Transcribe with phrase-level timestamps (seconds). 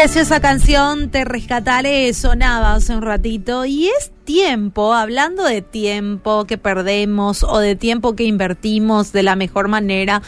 [0.00, 6.56] Preciosa canción, Te Rescataré, sonaba hace un ratito y es tiempo, hablando de tiempo que
[6.56, 10.22] perdemos o de tiempo que invertimos de la mejor manera,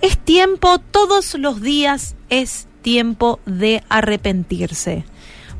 [0.00, 5.04] es tiempo, todos los días es tiempo de arrepentirse.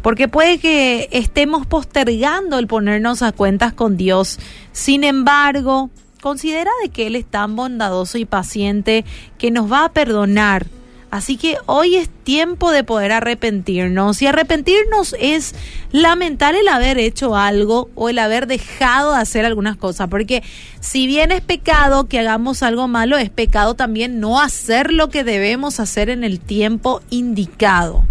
[0.01, 4.39] Porque puede que estemos postergando el ponernos a cuentas con Dios.
[4.73, 5.91] Sin embargo,
[6.23, 9.05] considera de que Él es tan bondadoso y paciente
[9.37, 10.69] que nos va a perdonar
[11.13, 14.23] Así que hoy es tiempo de poder arrepentirnos.
[14.23, 15.55] Y arrepentirnos es
[15.91, 20.09] lamentar el haber hecho algo o el haber dejado de hacer algunas cosas.
[20.09, 20.43] Porque
[20.81, 25.23] si bien es pecado que hagamos algo malo, es pecado también no hacer lo que
[25.23, 28.07] debemos hacer en el tiempo indicado.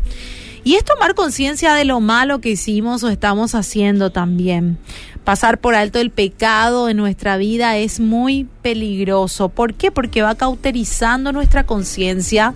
[0.64, 4.78] Y es tomar conciencia de lo malo que hicimos o estamos haciendo también
[5.24, 9.50] pasar por alto el pecado en nuestra vida es muy peligroso.
[9.50, 9.92] ¿Por qué?
[9.92, 12.54] Porque va cauterizando nuestra conciencia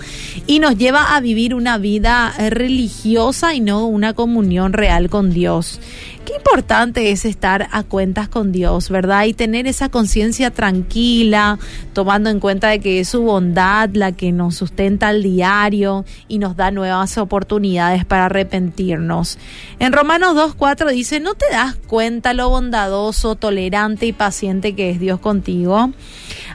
[0.47, 5.79] y nos lleva a vivir una vida religiosa y no una comunión real con Dios.
[6.25, 9.25] Qué importante es estar a cuentas con Dios, ¿verdad?
[9.25, 11.59] Y tener esa conciencia tranquila,
[11.93, 16.39] tomando en cuenta de que es su bondad la que nos sustenta al diario y
[16.39, 19.37] nos da nuevas oportunidades para arrepentirnos.
[19.77, 24.99] En Romanos 2.4 dice, ¿no te das cuenta lo bondadoso, tolerante y paciente que es
[24.99, 25.91] Dios contigo?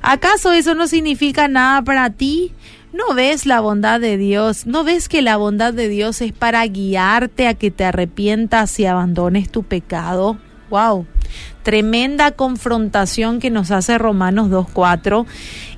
[0.03, 2.53] ¿Acaso eso no significa nada para ti?
[2.93, 4.67] ¿No ves la bondad de Dios?
[4.67, 8.87] ¿No ves que la bondad de Dios es para guiarte a que te arrepientas y
[8.87, 10.39] abandones tu pecado?
[10.71, 11.07] ¡Wow!
[11.63, 15.27] Tremenda confrontación que nos hace Romanos 2.4.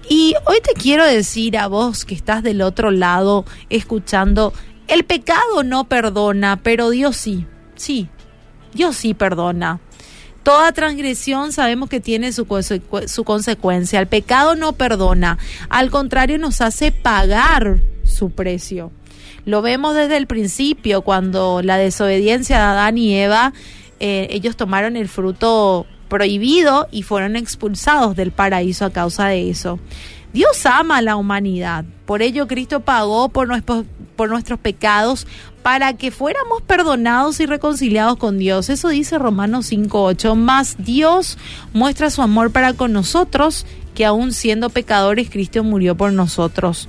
[0.08, 4.52] Y hoy te quiero decir a vos que estás del otro lado escuchando,
[4.88, 7.46] el pecado no perdona, pero Dios sí.
[7.74, 8.08] Sí,
[8.74, 9.80] Dios sí perdona.
[10.42, 12.46] Toda transgresión sabemos que tiene su,
[13.06, 14.00] su consecuencia.
[14.00, 18.90] El pecado no perdona, al contrario nos hace pagar su precio.
[19.44, 23.52] Lo vemos desde el principio, cuando la desobediencia de Adán y Eva,
[23.98, 29.78] eh, ellos tomaron el fruto prohibido y fueron expulsados del paraíso a causa de eso.
[30.32, 33.48] Dios ama a la humanidad, por ello Cristo pagó por
[34.12, 35.26] por nuestros pecados
[35.62, 38.68] para que fuéramos perdonados y reconciliados con Dios.
[38.68, 40.34] Eso dice Romanos 5.8.
[40.34, 41.38] Más Dios
[41.72, 46.88] muestra su amor para con nosotros, que aún siendo pecadores, Cristo murió por nosotros.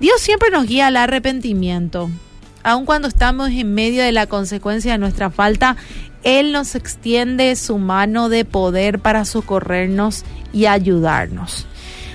[0.00, 2.10] Dios siempre nos guía al arrepentimiento.
[2.62, 5.76] Aun cuando estamos en medio de la consecuencia de nuestra falta,
[6.22, 11.66] Él nos extiende su mano de poder para socorrernos y ayudarnos.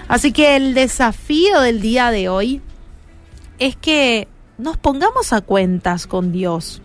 [0.08, 2.62] Así que el desafío del día de hoy
[3.60, 4.28] es que
[4.60, 6.82] nos pongamos a cuentas con Dios.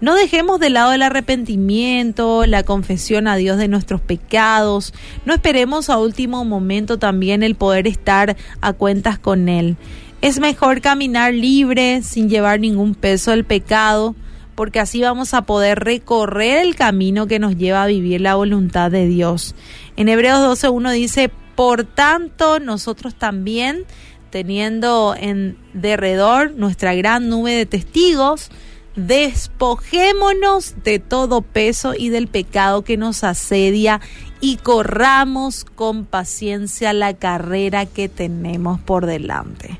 [0.00, 4.92] No dejemos de lado el arrepentimiento, la confesión a Dios de nuestros pecados.
[5.24, 9.76] No esperemos a último momento también el poder estar a cuentas con Él.
[10.20, 14.16] Es mejor caminar libre, sin llevar ningún peso del pecado,
[14.56, 18.90] porque así vamos a poder recorrer el camino que nos lleva a vivir la voluntad
[18.90, 19.54] de Dios.
[19.96, 23.84] En Hebreos 12.1 dice, por tanto, nosotros también
[24.32, 28.50] teniendo en derredor nuestra gran nube de testigos,
[28.96, 34.00] despojémonos de todo peso y del pecado que nos asedia
[34.40, 39.78] y corramos con paciencia la carrera que tenemos por delante.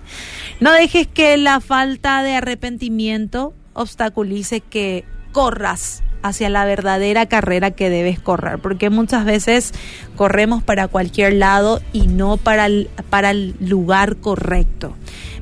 [0.61, 7.91] No dejes que la falta de arrepentimiento obstaculice que corras hacia la verdadera carrera que
[7.91, 9.73] debes correr, porque muchas veces
[10.17, 14.95] corremos para cualquier lado y no para el, para el lugar correcto.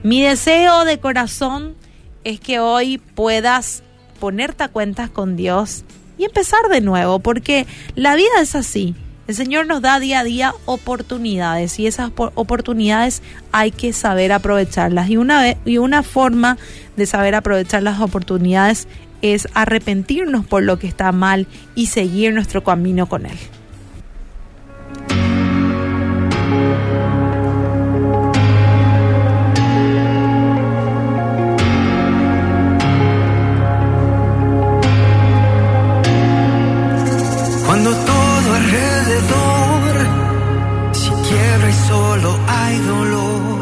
[0.02, 1.74] Mi deseo de corazón
[2.24, 3.82] es que hoy puedas
[4.18, 5.84] ponerte a cuentas con Dios
[6.18, 8.94] y empezar de nuevo, porque la vida es así.
[9.30, 15.08] El Señor nos da día a día oportunidades y esas oportunidades hay que saber aprovecharlas.
[15.08, 16.58] Y una, y una forma
[16.96, 18.88] de saber aprovechar las oportunidades
[19.22, 21.46] es arrepentirnos por lo que está mal
[21.76, 23.38] y seguir nuestro camino con Él.
[41.86, 43.59] solo hay dolor.